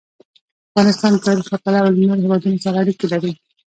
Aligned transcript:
افغانستان 0.71 1.11
د 1.13 1.19
تاریخ 1.27 1.45
له 1.53 1.57
پلوه 1.63 1.81
له 1.89 1.91
نورو 2.01 2.21
هېوادونو 2.25 2.57
سره 2.65 2.79
اړیکې 2.83 3.05
لري. 3.13 3.33